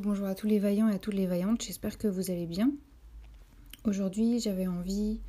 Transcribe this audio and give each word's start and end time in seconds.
Bonjour 0.00 0.26
à 0.26 0.34
tous 0.34 0.46
les 0.46 0.58
vaillants 0.58 0.88
et 0.88 0.94
à 0.94 0.98
toutes 0.98 1.12
les 1.12 1.26
vaillantes, 1.26 1.60
j'espère 1.60 1.98
que 1.98 2.08
vous 2.08 2.30
allez 2.30 2.46
bien. 2.46 2.72
Aujourd'hui, 3.84 4.40
j'avais 4.40 4.66
envie 4.66 5.20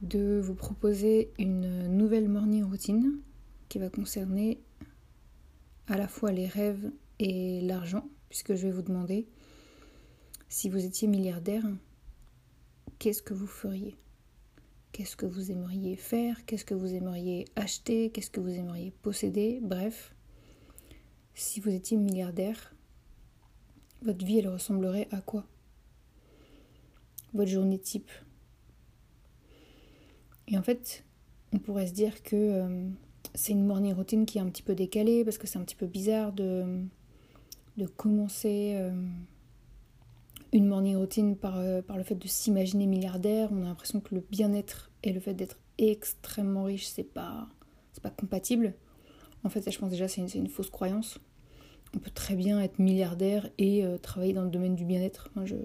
de 0.00 0.40
vous 0.42 0.54
proposer 0.54 1.30
une 1.38 1.88
nouvelle 1.88 2.26
morning 2.26 2.64
routine 2.64 3.18
qui 3.68 3.78
va 3.78 3.90
concerner 3.90 4.62
à 5.88 5.98
la 5.98 6.08
fois 6.08 6.32
les 6.32 6.46
rêves 6.46 6.90
et 7.18 7.60
l'argent, 7.60 8.08
puisque 8.30 8.54
je 8.54 8.68
vais 8.68 8.72
vous 8.72 8.80
demander 8.80 9.26
si 10.48 10.70
vous 10.70 10.82
étiez 10.82 11.06
milliardaire, 11.06 11.64
qu'est-ce 12.98 13.22
que 13.22 13.34
vous 13.34 13.46
feriez? 13.46 13.94
Qu'est-ce 14.92 15.16
que 15.16 15.26
vous 15.26 15.50
aimeriez 15.50 15.96
faire? 15.96 16.46
Qu'est-ce 16.46 16.64
que 16.64 16.74
vous 16.74 16.94
aimeriez 16.94 17.44
acheter? 17.56 18.08
Qu'est-ce 18.08 18.30
que 18.30 18.40
vous 18.40 18.54
aimeriez 18.54 18.90
posséder? 19.02 19.60
Bref, 19.60 20.14
si 21.34 21.60
vous 21.60 21.70
étiez 21.70 21.98
milliardaire, 21.98 22.74
votre 24.02 24.24
vie, 24.24 24.38
elle 24.38 24.48
ressemblerait 24.48 25.08
à 25.10 25.20
quoi? 25.20 25.44
Votre 27.34 27.50
journée 27.50 27.78
type? 27.78 28.10
Et 30.46 30.56
en 30.56 30.62
fait, 30.62 31.04
on 31.52 31.58
pourrait 31.58 31.86
se 31.86 31.92
dire 31.92 32.22
que 32.22 32.36
euh, 32.36 32.88
c'est 33.34 33.52
une 33.52 33.66
morning 33.66 33.94
routine 33.94 34.26
qui 34.26 34.38
est 34.38 34.40
un 34.40 34.48
petit 34.48 34.62
peu 34.62 34.74
décalée 34.74 35.24
parce 35.24 35.38
que 35.38 35.46
c'est 35.46 35.58
un 35.58 35.64
petit 35.64 35.76
peu 35.76 35.86
bizarre 35.86 36.32
de, 36.32 36.64
commencer 37.96 38.74
euh, 38.76 38.90
une 40.52 40.66
morning 40.66 40.96
routine 40.96 41.36
par, 41.36 41.58
euh, 41.58 41.82
par 41.82 41.96
le 41.96 42.02
fait 42.02 42.14
de 42.14 42.26
s'imaginer 42.26 42.86
milliardaire. 42.86 43.50
On 43.52 43.62
a 43.62 43.66
l'impression 43.66 44.00
que 44.00 44.14
le 44.14 44.22
bien-être 44.30 44.90
et 45.02 45.12
le 45.12 45.20
fait 45.20 45.34
d'être 45.34 45.58
extrêmement 45.76 46.64
riche, 46.64 46.86
c'est 46.86 47.04
pas, 47.04 47.48
pas 48.02 48.10
compatible. 48.10 48.74
En 49.44 49.48
fait, 49.48 49.70
je 49.70 49.78
pense 49.78 49.90
déjà 49.90 50.08
c'est 50.08 50.22
une, 50.34 50.48
fausse 50.48 50.70
croyance. 50.70 51.18
On 51.94 51.98
peut 51.98 52.10
très 52.10 52.34
bien 52.34 52.60
être 52.60 52.78
milliardaire 52.78 53.48
et 53.56 53.84
euh, 53.84 53.96
travailler 53.98 54.34
dans 54.34 54.44
le 54.44 54.50
domaine 54.50 54.74
du 54.74 54.84
bien-être. 54.84 55.30
je, 55.44 55.56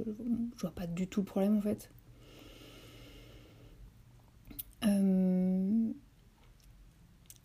je 0.55 0.61
vois 0.61 0.71
pas 0.71 0.87
du 0.87 1.07
tout 1.07 1.21
le 1.21 1.25
problème 1.25 1.57
en 1.57 1.61
fait. 1.61 1.89
Euh, 4.85 5.91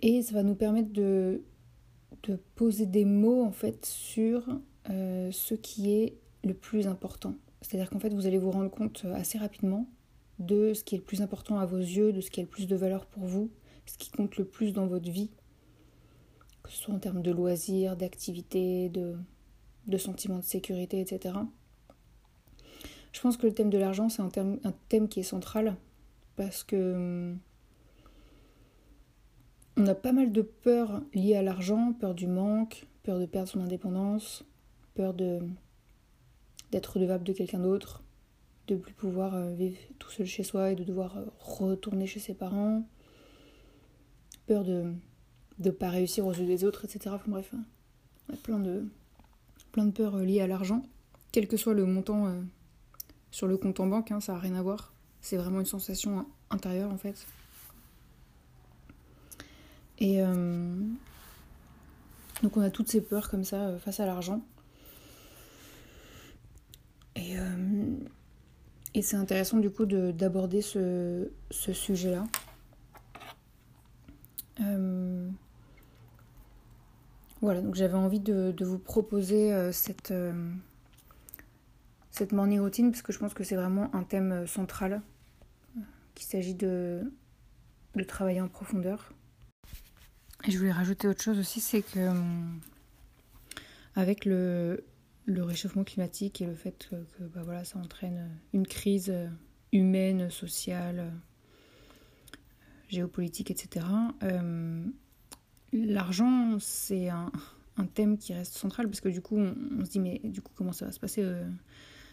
et 0.01 0.23
ça 0.23 0.35
va 0.35 0.43
nous 0.43 0.55
permettre 0.55 0.93
de, 0.93 1.43
poser 2.55 2.87
des 2.87 3.05
mots 3.05 3.43
en 3.43 3.53
fait 3.53 3.87
sur 3.87 4.47
euh, 4.91 5.31
ce 5.33 5.55
qui 5.55 5.93
est 5.93 6.19
le 6.45 6.55
plus 6.55 6.87
important. 6.87 7.37
C'est-à-dire 7.63 7.91
qu'en 7.91 7.99
fait 7.99 8.13
vous 8.13 8.27
allez 8.27 8.39
vous 8.39 8.51
rendre 8.51 8.71
compte 8.71 9.07
assez 9.15 9.39
rapidement 9.39 9.89
de 10.39 10.75
ce 10.75 10.85
qui 10.85 10.95
est 10.95 10.99
le 10.99 11.05
plus 11.05 11.23
important 11.23 11.59
à 11.59 11.67
vos 11.67 11.79
yeux, 11.79 12.13
de 12.13 12.21
ce 12.21 12.31
qui 12.31 12.41
a 12.41 12.43
le 12.43 12.49
plus 12.49 12.67
de 12.67 12.77
valeur 12.77 13.07
pour 13.07 13.25
vous, 13.25 13.51
ce 13.87 13.97
qui 13.99 14.11
compte 14.11 14.37
le 14.37 14.45
plus 14.45 14.73
dans 14.73 14.87
votre 14.87 15.11
vie, 15.11 15.31
que 16.69 16.75
ce 16.75 16.83
soit 16.83 16.95
en 16.95 16.99
termes 16.99 17.23
de 17.23 17.31
loisirs, 17.31 17.97
d'activités, 17.97 18.91
de, 18.91 19.17
sentiments 19.97 20.39
de 20.39 20.45
sécurité, 20.45 21.01
etc. 21.01 21.35
Je 23.13 23.21
pense 23.23 23.39
que 23.39 23.47
le 23.47 23.55
thème 23.55 23.71
de 23.71 23.79
l'argent, 23.79 24.11
c'est 24.11 24.21
un 24.21 24.29
thème, 24.89 25.09
qui 25.09 25.21
est 25.21 25.25
central 25.25 25.77
parce 26.37 26.63
que 26.63 26.95
hum, 26.95 27.39
on 29.79 29.87
a 29.87 29.95
pas 29.95 30.13
mal 30.13 30.31
de 30.31 30.43
peurs 30.43 31.01
liées 31.15 31.37
à 31.37 31.43
l'argent, 31.43 31.95
peur 31.99 32.15
du 32.15 32.27
manque, 32.27 32.87
peur 33.03 33.19
de 33.19 33.25
perdre 33.25 33.49
son 33.49 33.61
indépendance, 33.61 34.45
peur 34.95 35.15
d'être 35.15 36.93
redevable 36.95 37.25
de 37.25 37.33
quelqu'un 37.33 37.61
d'autre, 37.61 38.03
de 38.67 38.77
plus 38.77 38.93
pouvoir 38.93 39.35
euh, 39.35 39.55
vivre 39.55 39.79
tout 39.99 40.11
seul 40.11 40.27
chez 40.27 40.43
soi 40.43 40.73
et 40.73 40.75
de 40.75 40.85
devoir 40.85 41.17
euh, 41.17 41.25
retourner 41.39 42.07
chez 42.07 42.21
ses 42.21 42.35
parents, 42.35 42.87
peur 44.47 44.65
de 44.65 44.93
ne 45.59 45.71
pas 45.71 45.91
réussir 45.91 46.27
aux 46.27 46.33
yeux 46.33 46.47
des 46.47 46.65
autres, 46.65 46.85
etc. 46.85 47.11
Enfin 47.15 47.31
bref, 47.31 47.51
hein. 47.55 47.65
on 48.29 48.35
a 48.35 48.37
plein 48.37 48.59
de, 48.59 48.85
plein 49.73 49.85
de 49.87 49.93
peurs 49.93 50.17
euh, 50.17 50.25
liées 50.25 50.41
à 50.41 50.47
l'argent, 50.47 50.83
quel 51.33 51.49
que 51.49 51.57
soit 51.57 51.75
le 51.75 51.85
montant 51.85 52.33
sur 53.31 53.47
le 53.47 53.57
compte 53.57 53.81
en 53.81 53.87
banque, 53.87 54.11
hein, 54.11 54.21
ça 54.21 54.33
n'a 54.33 54.39
rien 54.39 54.55
à 54.55 54.63
voir. 54.63 54.93
C'est 55.21 55.37
vraiment 55.37 55.61
une 55.61 55.67
sensation 55.67 56.27
intérieure 56.51 56.91
en 56.91 56.99
fait. 56.99 57.27
Et 59.99 60.23
euh, 60.23 60.77
donc 62.43 62.57
on 62.57 62.61
a 62.61 62.71
toutes 62.71 62.89
ces 62.89 63.01
peurs 63.01 63.29
comme 63.29 63.45
ça 63.45 63.69
euh, 63.69 63.79
face 63.79 64.01
à 64.01 64.07
l'argent. 64.07 64.43
Et, 67.17 67.37
euh, 67.39 67.97
et 68.95 69.03
c'est 69.03 69.17
intéressant 69.17 69.59
du 69.59 69.71
coup 69.71 69.87
d'aborder 69.87 70.63
ce, 70.63 71.31
ce 71.51 71.73
sujet-là. 71.73 72.25
Voilà, 77.41 77.61
donc 77.61 77.75
j'avais 77.75 77.95
envie 77.95 78.21
de, 78.21 78.55
vous 78.61 78.79
proposer 78.79 79.73
cette, 79.73 80.13
cette 82.11 82.33
morning 82.33 82.61
routine 82.61 82.91
parce 82.91 83.03
que 83.03 83.13
je 83.13 83.19
pense 83.19 83.35
que 83.35 83.45
c'est 83.45 83.57
vraiment 83.57 83.95
un 83.95 84.03
thème 84.03 84.47
central 84.47 85.03
qu'il 86.15 86.27
s'agit 86.27 86.55
de, 86.55 87.03
de 87.95 88.03
travailler 88.03 88.41
en 88.41 88.49
profondeur. 88.49 89.13
Et 90.47 90.51
je 90.51 90.59
voulais 90.59 90.73
rajouter 90.73 91.07
autre 91.09 91.23
chose 91.23 91.39
aussi, 91.39 91.61
c'est 91.61 91.83
que 91.83 92.11
avec 93.95 94.25
le, 94.25 94.85
le, 95.27 95.43
réchauffement 95.43 95.85
climatique 95.85 96.41
et 96.41 96.47
le 96.47 96.55
fait 96.55 96.89
que, 96.91 97.25
bah 97.25 97.43
voilà, 97.45 97.65
ça 97.65 97.79
entraîne 97.79 98.31
une 98.53 98.67
crise 98.67 99.13
humaine, 99.73 100.31
sociale, 100.31 101.13
géopolitique, 102.89 103.51
etc. 103.51 103.87
Euh, 104.23 104.85
L'argent, 105.73 106.59
c'est 106.61 107.09
un, 107.09 107.31
thème 107.95 108.19
qui 108.19 108.33
reste 108.33 108.55
central 108.55 108.89
parce 108.89 109.01
que 109.01 109.09
du 109.09 109.21
coup, 109.21 109.37
on, 109.37 109.85
se 109.85 109.91
dit 109.91 110.01
mais 110.01 110.21
du 110.25 110.41
coup, 110.41 110.51
comment 110.55 110.73
ça 110.73 110.87
va 110.87 110.93
se 110.93 110.99
passer 110.99 111.23
euh, 111.23 111.47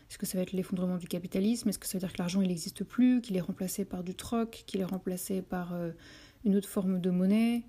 Est-ce 0.10 0.18
que 0.18 0.26
ça 0.26 0.38
va 0.38 0.44
être 0.44 0.52
l'effondrement 0.52 0.98
du 0.98 1.08
capitalisme 1.08 1.70
Est-ce 1.70 1.80
que 1.80 1.88
ça 1.88 1.98
veut 1.98 2.02
dire 2.02 2.14
que 2.14 2.18
l'argent 2.20 2.42
il 2.42 2.50
n'existe 2.50 2.84
plus, 2.84 3.22
qu'il 3.22 3.36
est 3.38 3.42
remplacé 3.42 3.86
par 3.86 4.04
du 4.04 4.14
troc, 4.14 4.64
qu'il 4.68 4.82
est 4.82 4.86
remplacé 4.86 5.42
par 5.42 5.74
euh, 5.74 5.92
une 6.44 6.56
autre 6.56 6.68
forme 6.68 7.00
de 7.00 7.10
monnaie? 7.10 7.64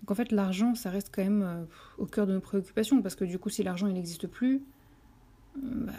Donc 0.00 0.10
en 0.12 0.14
fait, 0.14 0.32
l'argent, 0.32 0.74
ça 0.74 0.90
reste 0.90 1.10
quand 1.12 1.22
même 1.22 1.42
euh, 1.42 1.64
au 1.98 2.06
cœur 2.06 2.26
de 2.26 2.32
nos 2.32 2.40
préoccupations, 2.40 3.02
parce 3.02 3.16
que 3.16 3.24
du 3.24 3.38
coup, 3.38 3.50
si 3.50 3.62
l'argent 3.62 3.88
il 3.88 3.94
n'existe 3.94 4.28
plus, 4.28 4.62
bah, 5.56 5.92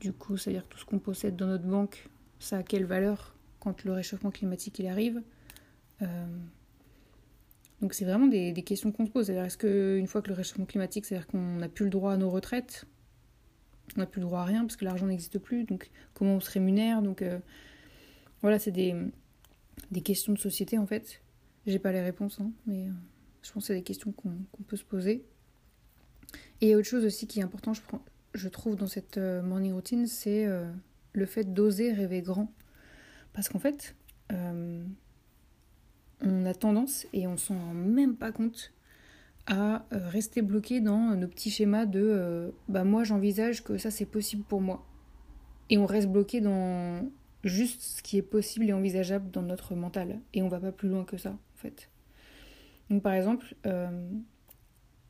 du 0.00 0.12
coup, 0.12 0.36
c'est-à-dire 0.36 0.62
que 0.62 0.74
tout 0.74 0.78
ce 0.78 0.84
qu'on 0.84 0.98
possède 1.00 1.36
dans 1.36 1.46
notre 1.46 1.64
banque, 1.64 2.08
ça 2.38 2.58
a 2.58 2.62
quelle 2.62 2.84
valeur 2.84 3.34
quand 3.58 3.84
le 3.84 3.92
réchauffement 3.92 4.30
climatique 4.30 4.78
il 4.78 4.86
arrive 4.86 5.22
Donc 7.84 7.94
c'est 7.94 8.04
vraiment 8.04 8.26
des, 8.26 8.52
questions 8.64 8.90
qu'on 8.90 9.06
se 9.06 9.12
pose. 9.12 9.26
C'est-à-dire, 9.26 9.44
est-ce 9.44 9.58
qu'une 9.58 10.08
fois 10.08 10.22
que 10.22 10.28
le 10.28 10.34
réchauffement 10.34 10.64
climatique, 10.64 11.04
c'est-à-dire 11.04 11.28
qu'on 11.28 11.56
n'a 11.56 11.68
plus 11.68 11.84
le 11.84 11.90
droit 11.90 12.12
à 12.12 12.16
nos 12.16 12.30
retraites, 12.30 12.86
on 13.96 14.00
n'a 14.00 14.06
plus 14.06 14.20
le 14.20 14.26
droit 14.26 14.40
à 14.40 14.44
rien 14.44 14.62
parce 14.62 14.74
que 14.74 14.84
l'argent 14.84 15.06
n'existe 15.06 15.38
plus, 15.38 15.62
donc 15.62 15.90
comment 16.14 16.34
on 16.34 16.40
se 16.40 16.50
rémunère? 16.50 17.02
Donc 17.02 17.22
voilà, 18.42 18.58
c'est 18.58 18.72
des, 18.72 18.96
des 19.92 20.00
questions 20.00 20.32
de 20.32 20.38
société 20.38 20.78
en 20.78 20.86
fait 20.86 21.20
j'ai 21.66 21.78
pas 21.78 21.92
les 21.92 22.02
réponses, 22.02 22.40
hein, 22.40 22.50
mais 22.66 22.86
euh, 22.86 22.92
je 23.42 23.52
pense 23.52 23.64
que 23.64 23.66
c'est 23.68 23.74
des 23.74 23.82
questions 23.82 24.12
qu'on 24.12 24.62
peut 24.66 24.76
se 24.76 24.84
poser. 24.84 25.24
Et 26.60 26.66
il 26.66 26.68
y 26.68 26.74
a 26.74 26.76
autre 26.76 26.88
chose 26.88 27.04
aussi 27.04 27.26
qui 27.26 27.40
est 27.40 27.42
important, 27.42 27.72
je, 28.34 28.48
trouve, 28.48 28.76
dans 28.76 28.86
cette 28.86 29.18
euh, 29.18 29.42
morning 29.42 29.72
routine, 29.72 30.06
c'est 30.06 30.46
euh, 30.46 30.70
le 31.12 31.26
fait 31.26 31.54
d'oser 31.54 31.92
rêver 31.92 32.22
grand. 32.22 32.52
Parce 33.32 33.48
qu'en 33.48 33.58
fait, 33.58 33.96
euh, 34.32 34.84
on 36.20 36.46
a 36.46 36.54
tendance, 36.54 37.06
et 37.12 37.26
on 37.26 37.36
s'en 37.36 37.54
rend 37.54 37.74
même 37.74 38.16
pas 38.16 38.32
compte, 38.32 38.72
à 39.46 39.84
rester 39.90 40.42
bloqué 40.42 40.80
dans 40.80 41.14
nos 41.16 41.28
petits 41.28 41.50
schémas 41.50 41.84
de 41.84 42.54
bah 42.68 42.82
moi 42.84 43.04
j'envisage 43.04 43.62
que 43.62 43.76
ça 43.76 43.90
c'est 43.90 44.06
possible 44.06 44.42
pour 44.42 44.62
moi. 44.62 44.86
Et 45.70 45.78
on 45.78 45.86
reste 45.86 46.08
bloqué 46.08 46.40
dans 46.40 47.06
juste 47.44 47.80
ce 47.80 48.02
qui 48.02 48.16
est 48.16 48.22
possible 48.22 48.68
et 48.68 48.72
envisageable 48.72 49.30
dans 49.30 49.42
notre 49.42 49.74
mental. 49.74 50.20
Et 50.32 50.42
on 50.42 50.48
va 50.48 50.60
pas 50.60 50.72
plus 50.72 50.88
loin 50.88 51.04
que 51.04 51.16
ça, 51.16 51.30
en 51.30 51.56
fait. 51.56 51.90
Donc 52.90 53.02
par 53.02 53.14
exemple, 53.14 53.54
euh, 53.66 54.10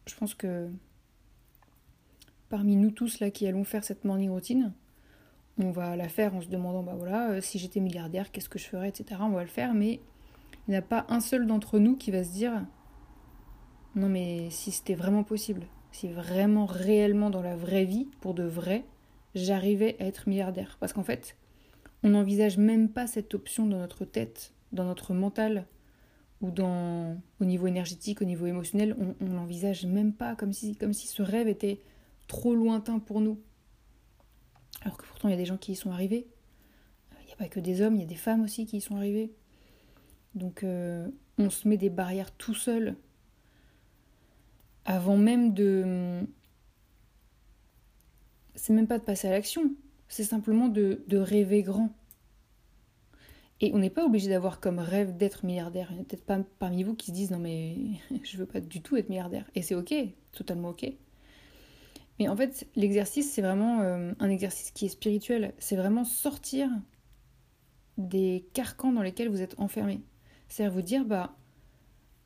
je 0.06 0.14
pense 0.14 0.34
que 0.34 0.68
parmi 2.48 2.76
nous 2.76 2.90
tous 2.90 3.20
là 3.20 3.30
qui 3.30 3.46
allons 3.46 3.64
faire 3.64 3.84
cette 3.84 4.04
morning 4.04 4.30
routine, 4.30 4.72
on 5.58 5.70
va 5.70 5.96
la 5.96 6.08
faire 6.08 6.34
en 6.34 6.40
se 6.40 6.48
demandant, 6.48 6.82
bah 6.82 6.94
voilà, 6.96 7.30
euh, 7.30 7.40
si 7.40 7.58
j'étais 7.58 7.80
milliardaire, 7.80 8.30
qu'est-ce 8.30 8.48
que 8.48 8.58
je 8.58 8.66
ferais, 8.66 8.88
etc. 8.88 9.20
On 9.20 9.30
va 9.30 9.42
le 9.42 9.48
faire, 9.48 9.74
mais 9.74 10.00
il 10.66 10.70
n'y 10.70 10.76
a 10.76 10.82
pas 10.82 11.06
un 11.08 11.20
seul 11.20 11.46
d'entre 11.46 11.78
nous 11.78 11.96
qui 11.96 12.10
va 12.10 12.24
se 12.24 12.32
dire, 12.32 12.64
non 13.94 14.08
mais 14.08 14.48
si 14.50 14.70
c'était 14.70 14.94
vraiment 14.94 15.24
possible, 15.24 15.66
si 15.92 16.08
vraiment 16.08 16.66
réellement 16.66 17.30
dans 17.30 17.42
la 17.42 17.56
vraie 17.56 17.84
vie, 17.84 18.08
pour 18.20 18.34
de 18.34 18.42
vrai, 18.42 18.84
j'arrivais 19.34 19.96
à 20.00 20.06
être 20.06 20.28
milliardaire. 20.28 20.76
Parce 20.80 20.92
qu'en 20.92 21.04
fait, 21.04 21.36
on 22.02 22.10
n'envisage 22.10 22.58
même 22.58 22.88
pas 22.88 23.06
cette 23.06 23.34
option 23.34 23.66
dans 23.66 23.78
notre 23.78 24.04
tête, 24.04 24.52
dans 24.72 24.84
notre 24.84 25.14
mental, 25.14 25.66
ou 26.40 26.50
dans, 26.50 27.16
au 27.40 27.44
niveau 27.44 27.66
énergétique, 27.66 28.20
au 28.20 28.24
niveau 28.24 28.46
émotionnel, 28.46 28.96
on, 28.98 29.32
l'envisage 29.32 29.86
même 29.86 30.12
pas, 30.12 30.34
comme 30.36 30.52
si, 30.52 30.76
comme 30.76 30.92
si 30.92 31.06
ce 31.06 31.22
rêve 31.22 31.48
était 31.48 31.80
trop 32.26 32.54
lointain 32.54 32.98
pour 32.98 33.20
nous. 33.20 33.40
Alors 34.82 34.98
que 34.98 35.06
pourtant, 35.06 35.28
il 35.28 35.30
y 35.30 35.34
a 35.34 35.38
des 35.38 35.46
gens 35.46 35.56
qui 35.56 35.72
y 35.72 35.76
sont 35.76 35.90
arrivés. 35.90 36.26
Il 37.22 37.26
n'y 37.26 37.32
a 37.32 37.36
pas 37.36 37.48
que 37.48 37.60
des 37.60 37.80
hommes, 37.80 37.94
il 37.94 38.00
y 38.00 38.04
a 38.04 38.06
des 38.06 38.14
femmes 38.14 38.42
aussi 38.42 38.66
qui 38.66 38.78
y 38.78 38.80
sont 38.80 38.96
arrivées. 38.96 39.32
Donc, 40.34 40.62
euh, 40.62 41.08
on 41.38 41.50
se 41.50 41.68
met 41.68 41.76
des 41.76 41.90
barrières 41.90 42.32
tout 42.32 42.54
seul 42.54 42.96
avant 44.84 45.16
même 45.16 45.54
de. 45.54 46.26
C'est 48.54 48.72
même 48.72 48.86
pas 48.86 48.98
de 48.98 49.04
passer 49.04 49.28
à 49.28 49.30
l'action, 49.30 49.74
c'est 50.08 50.24
simplement 50.24 50.68
de, 50.68 51.02
rêver 51.10 51.62
grand. 51.62 51.90
Et 53.60 53.72
on 53.72 53.78
n'est 53.78 53.90
pas 53.90 54.04
obligé 54.04 54.28
d'avoir 54.28 54.60
comme 54.60 54.78
rêve 54.78 55.16
d'être 55.16 55.44
milliardaire. 55.44 55.88
Il 55.90 55.96
n'y 55.96 56.00
a 56.02 56.04
peut-être 56.04 56.24
pas 56.24 56.38
parmi 56.58 56.82
vous 56.82 56.94
qui 56.94 57.06
se 57.06 57.12
disent 57.12 57.30
non, 57.30 57.38
mais 57.38 57.76
je 58.22 58.36
veux 58.36 58.46
pas 58.46 58.60
du 58.60 58.80
tout 58.80 58.96
être 58.96 59.08
milliardaire. 59.08 59.48
Et 59.54 59.62
c'est 59.62 59.74
ok, 59.74 59.94
totalement 60.32 60.70
ok. 60.70 60.86
Mais 62.18 62.28
en 62.28 62.36
fait, 62.36 62.68
l'exercice, 62.76 63.32
c'est 63.32 63.42
vraiment 63.42 63.80
euh, 63.80 64.12
un 64.20 64.28
exercice 64.28 64.70
qui 64.70 64.86
est 64.86 64.88
spirituel. 64.88 65.52
C'est 65.58 65.76
vraiment 65.76 66.04
sortir 66.04 66.68
des 67.98 68.46
carcans 68.52 68.92
dans 68.92 69.02
lesquels 69.02 69.28
vous 69.28 69.42
êtes 69.42 69.58
enfermé. 69.58 70.00
C'est-à-dire 70.54 70.72
vous 70.72 70.82
dire, 70.82 71.04
bah, 71.04 71.34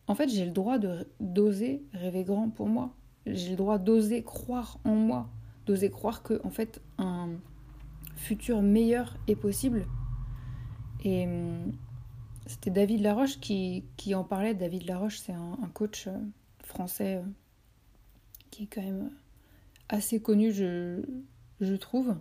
en 0.07 0.15
fait, 0.15 0.29
j'ai 0.29 0.45
le 0.45 0.51
droit 0.51 0.77
d'oser 1.19 1.83
rêver 1.95 2.25
grand 2.25 2.51
pour 2.51 2.67
moi. 2.67 2.95
J'ai 3.25 3.53
le 3.53 3.57
droit 3.57 3.79
d'oser 3.79 4.23
croire 4.23 4.79
en 4.85 4.95
moi, 4.95 5.31
d'oser 5.65 5.89
croire 5.89 6.23
que, 6.23 6.39
en 6.45 6.51
fait, 6.51 6.83
un 6.99 7.31
futur 8.17 8.61
meilleur 8.61 9.17
est 9.29 9.35
possible. 9.35 9.87
Et 11.05 11.25
hum, 11.25 11.73
c'était 12.45 12.69
David 12.69 13.01
Laroche 13.01 13.41
qui, 13.41 13.83
en 14.15 14.25
parlait. 14.25 14.53
David 14.53 14.87
Laroche, 14.87 15.21
c'est 15.21 15.33
un, 15.33 15.57
coach 15.73 16.07
euh, 16.07 16.19
français 16.65 17.17
euh, 17.17 17.23
qui 18.51 18.65
est 18.65 18.67
quand 18.67 18.83
même 18.83 19.11
assez 19.89 20.21
connu, 20.21 20.53
je, 20.53 21.01
je 21.63 21.75
trouve. 21.75 22.15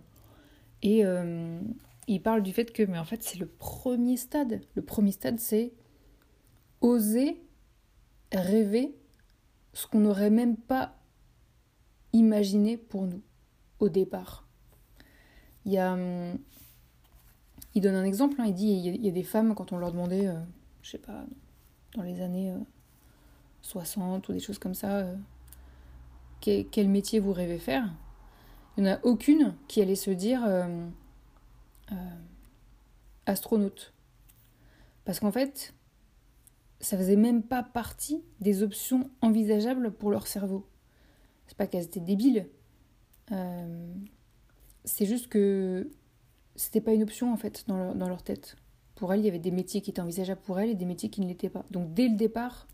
Et 0.80 1.04
euh, 1.04 1.60
il 2.06 2.22
parle 2.22 2.42
du 2.42 2.54
fait 2.54 2.72
que, 2.72 2.82
mais 2.82 2.98
en 2.98 3.04
fait, 3.04 3.22
c'est 3.22 3.38
le 3.38 3.46
premier 3.46 4.16
stade. 4.16 4.62
Le 4.74 4.80
premier 4.80 5.12
stade, 5.12 5.38
c'est 5.38 5.74
oser 6.80 7.42
rêver 8.32 8.94
ce 9.72 9.86
qu'on 9.86 10.00
n'aurait 10.00 10.30
même 10.30 10.56
pas 10.56 10.94
imaginé 12.12 12.76
pour 12.76 13.06
nous 13.06 13.22
au 13.80 13.88
départ. 13.88 14.46
Il 15.64 15.72
y 15.72 15.78
a, 15.78 15.92
hum, 15.92 16.38
il 17.74 17.82
donne 17.82 17.94
un 17.94 18.04
exemple, 18.04 18.40
hein, 18.40 18.46
il 18.46 18.54
dit 18.54 18.68
il 18.68 19.04
y, 19.04 19.08
a, 19.08 19.12
des 19.12 19.22
femmes 19.22 19.54
quand 19.54 19.72
on 19.72 19.78
leur 19.78 19.92
demandait, 19.92 20.26
euh, 20.26 20.40
je 20.82 20.90
sais 20.90 20.98
pas, 20.98 21.24
dans 21.94 22.02
les 22.02 22.20
années 22.20 22.54
60 23.62 24.28
euh, 24.28 24.32
ou 24.32 24.34
des 24.34 24.40
choses 24.40 24.58
comme 24.58 24.74
ça, 24.74 25.06
quel, 26.40 26.88
métier 26.88 27.20
vous 27.20 27.32
rêvez 27.32 27.58
faire, 27.58 27.88
il 28.76 28.84
n'y 28.84 28.90
en 28.90 28.94
a 28.94 28.98
aucune 29.02 29.54
qui 29.66 29.82
allait 29.82 29.96
se 29.96 30.10
dire 30.10 30.44
euh, 30.46 30.86
euh, 31.92 31.94
astronaute. 33.26 33.92
Parce 35.04 35.20
qu'en 35.20 35.32
fait, 35.32 35.74
ça 36.80 36.96
faisait 36.96 37.16
même 37.16 37.42
pas 37.42 37.62
partie 37.62 38.22
des 38.40 38.62
options 38.62 39.10
envisageables 39.20 39.92
pour 39.92 40.10
leur 40.10 40.26
cerveau. 40.26 40.66
C'est 41.46 41.56
pas 41.56 41.66
qu'elles 41.66 41.84
étaient 41.84 42.00
débiles. 42.00 42.48
Euh, 43.32 43.94
c'est 44.84 45.06
juste 45.06 45.28
que 45.28 45.90
c'était 46.56 46.80
pas 46.80 46.92
une 46.92 47.02
option 47.02 47.32
en 47.32 47.36
fait 47.36 47.64
dans 47.66 47.76
leur, 47.76 47.94
dans 47.94 48.08
leur 48.08 48.22
tête. 48.22 48.56
Pour 48.94 49.12
elles, 49.12 49.20
il 49.20 49.26
y 49.26 49.28
avait 49.28 49.38
des 49.38 49.50
métiers 49.50 49.80
qui 49.80 49.90
étaient 49.90 50.00
envisageables 50.00 50.40
pour 50.40 50.58
elles 50.60 50.70
et 50.70 50.74
des 50.74 50.84
métiers 50.84 51.10
qui 51.10 51.20
ne 51.20 51.28
l'étaient 51.28 51.50
pas. 51.50 51.64
Donc 51.70 51.94
dès 51.94 52.08
le 52.08 52.16
départ, 52.16 52.66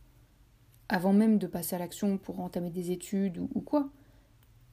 avant 0.89 1.12
même 1.12 1.39
de 1.39 1.47
passer 1.47 1.77
à 1.77 1.79
l'action 1.79 2.19
pour 2.19 2.41
entamer 2.41 2.71
des 2.71 2.91
études 2.91 3.39
ou, 3.39 3.61
quoi, 3.61 3.91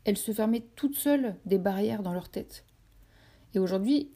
elles 0.03 0.17
se 0.17 0.31
fermaient 0.31 0.63
toutes 0.75 0.95
seules 0.95 1.35
des 1.45 1.57
barrières 1.57 2.03
dans 2.03 2.13
leur 2.13 2.29
tête. 2.29 2.65
Et 3.53 3.59
aujourd'hui, 3.59 4.11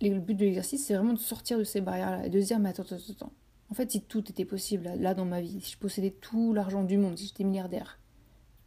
le 0.00 0.20
but 0.20 0.34
de 0.34 0.44
l'exercice, 0.44 0.86
c'est 0.86 0.94
vraiment 0.94 1.12
de 1.12 1.18
sortir 1.18 1.58
de 1.58 1.64
ces 1.64 1.80
barrières-là 1.80 2.26
et 2.26 2.30
de 2.30 2.40
se 2.40 2.46
dire, 2.46 2.58
mais 2.58 2.70
attends, 2.70 2.82
attends, 2.82 2.96
attends. 3.10 3.32
En 3.74 3.76
fait, 3.76 3.90
si 3.90 4.02
tout 4.02 4.30
était 4.30 4.44
possible 4.44 4.88
là, 5.00 5.14
dans 5.14 5.24
ma 5.24 5.40
vie, 5.40 5.60
si 5.60 5.72
je 5.72 5.78
possédais 5.78 6.12
tout 6.12 6.52
l'argent 6.52 6.84
du 6.84 6.96
monde, 6.96 7.18
si 7.18 7.26
j'étais 7.26 7.42
milliardaire, 7.42 7.98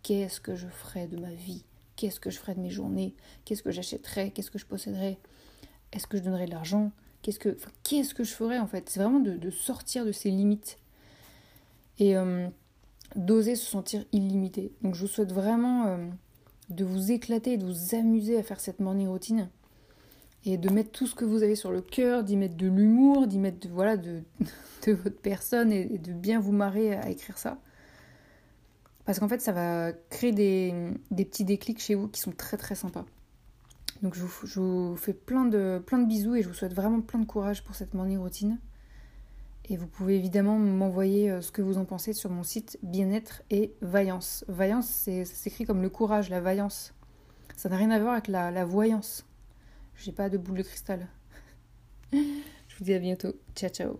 qu'est-ce 0.03 0.41
que 0.41 0.53
je 0.53 0.67
ferais 0.67 1.07
de 1.07 1.15
ma 1.15 1.31
vie? 1.31 1.63
Qu'est-ce 1.95 2.19
que 2.19 2.29
je 2.29 2.37
ferais 2.37 2.55
de 2.55 2.59
mes 2.59 2.69
journées? 2.69 3.15
Qu'est-ce 3.45 3.63
que 3.63 3.71
j'achèterais? 3.71 4.31
Qu'est-ce 4.31 4.51
que 4.51 4.59
je 4.59 4.65
posséderais? 4.65 5.17
Est-ce 5.93 6.07
que 6.07 6.17
je 6.17 6.23
donnerais 6.23 6.45
de 6.45 6.51
l'argent? 6.51 6.91
Qu'est-ce 7.21 7.39
que, 7.39 7.55
qu'est-ce 7.83 8.13
que 8.13 8.25
je 8.25 8.33
ferais 8.33 8.59
en 8.59 8.67
fait? 8.67 8.89
C'est 8.89 8.99
vraiment 8.99 9.21
de, 9.21 9.49
sortir 9.49 10.03
de 10.03 10.11
ces 10.11 10.29
limites. 10.29 10.77
Et 11.99 12.17
euh, 12.17 12.49
d'oser 13.15 13.55
se 13.55 13.65
sentir 13.65 14.03
illimité. 14.11 14.73
Donc 14.81 14.93
je 14.93 14.99
vous 14.99 15.07
souhaite 15.07 15.31
vraiment 15.31 15.85
euh, 15.85 16.09
de 16.69 16.83
vous 16.83 17.13
éclater, 17.13 17.55
de 17.55 17.65
vous 17.65 17.95
amuser 17.95 18.37
à 18.37 18.43
faire 18.43 18.59
cette 18.59 18.81
morning 18.81 19.07
routine 19.07 19.47
et 20.47 20.57
de 20.57 20.69
mettre 20.69 20.91
tout 20.91 21.07
ce 21.07 21.15
que 21.15 21.25
vous 21.25 21.43
avez 21.43 21.55
sur 21.55 21.71
le 21.71 21.81
cœur, 21.81 22.23
d'y 22.23 22.37
mettre 22.37 22.55
de 22.55 22.67
l'humour, 22.67 23.27
d'y 23.27 23.37
mettre 23.37 23.67
de, 23.67 23.73
voilà, 23.73 23.97
de, 23.97 24.23
votre 24.87 25.19
personne 25.19 25.71
et, 25.71 25.97
de 25.97 26.13
bien 26.13 26.39
vous 26.39 26.53
marrer 26.53 26.95
à 26.95 27.09
écrire 27.09 27.37
ça. 27.37 27.59
Parce 29.05 29.19
qu'en 29.19 29.27
fait, 29.27 29.41
ça 29.41 29.51
va 29.51 29.91
créer 30.09 30.31
des, 30.31 31.25
petits 31.25 31.45
déclics 31.45 31.79
chez 31.79 31.95
vous 31.95 32.07
qui 32.07 32.21
sont 32.21 32.31
très 32.31 32.57
très 32.57 32.75
sympas. 32.75 33.05
Donc 34.01 34.15
je 34.15 34.23
vous, 34.23 34.95
fais 34.95 35.13
plein 35.13 35.45
de, 35.45 35.81
plein 35.85 35.97
de 35.97 36.05
bisous 36.05 36.35
et 36.35 36.43
je 36.43 36.47
vous 36.47 36.53
souhaite 36.53 36.73
vraiment 36.73 37.01
plein 37.01 37.19
de 37.19 37.25
courage 37.25 37.63
pour 37.63 37.75
cette 37.75 37.93
morning 37.93 38.19
routine. 38.19 38.59
Et 39.69 39.75
vous 39.75 39.87
pouvez 39.87 40.15
évidemment 40.15 40.57
m'envoyer 40.57 41.29
euh, 41.29 41.41
ce 41.41 41.51
que 41.51 41.61
vous 41.61 41.77
en 41.77 41.83
pensez 41.83 42.13
sur 42.13 42.29
mon 42.29 42.43
site 42.43 42.79
Bien-être 42.83 43.41
et 43.49 43.73
Vaillance. 43.81 44.45
Vaillance, 44.47 44.85
ça 44.85 45.25
s'écrit 45.25 45.65
comme 45.65 45.81
le 45.81 45.89
courage, 45.89 46.29
la 46.29 46.39
vaillance. 46.39 46.93
Ça 47.57 47.67
n'a 47.67 47.75
rien 47.75 47.91
à 47.91 47.99
voir 47.99 48.13
avec 48.13 48.29
la 48.29 48.63
voyance. 48.63 49.26
J'ai 49.97 50.11
pas 50.11 50.29
de 50.29 50.37
boule 50.37 50.57
de 50.57 50.63
cristal. 50.63 51.07
Je 52.13 52.77
vous 52.77 52.83
dis 52.83 52.93
à 52.93 52.99
bientôt. 52.99 53.33
Ciao, 53.55 53.69
ciao. 53.69 53.99